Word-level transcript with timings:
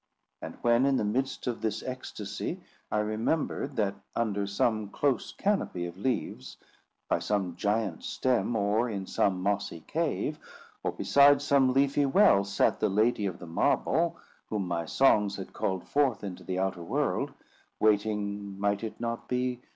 And 0.41 0.55
when, 0.63 0.87
in 0.87 0.97
the 0.97 1.03
midst 1.05 1.45
of 1.45 1.61
this 1.61 1.83
ecstacy, 1.83 2.59
I 2.91 3.01
remembered 3.01 3.75
that 3.75 3.93
under 4.15 4.47
some 4.47 4.89
close 4.89 5.31
canopy 5.31 5.85
of 5.85 5.95
leaves, 5.95 6.57
by 7.07 7.19
some 7.19 7.55
giant 7.55 8.03
stem, 8.03 8.55
or 8.55 8.89
in 8.89 9.05
some 9.05 9.39
mossy 9.43 9.81
cave, 9.81 10.39
or 10.81 10.91
beside 10.91 11.39
some 11.39 11.71
leafy 11.71 12.07
well, 12.07 12.43
sat 12.43 12.79
the 12.79 12.89
lady 12.89 13.27
of 13.27 13.37
the 13.37 13.45
marble, 13.45 14.17
whom 14.49 14.67
my 14.67 14.85
songs 14.85 15.35
had 15.35 15.53
called 15.53 15.87
forth 15.87 16.23
into 16.23 16.43
the 16.43 16.57
outer 16.57 16.81
world, 16.81 17.31
waiting 17.79 18.59
(might 18.59 18.83
it 18.83 18.99
not 18.99 19.29
be?) 19.29 19.61